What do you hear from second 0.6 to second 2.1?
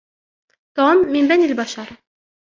توم من بني البشر.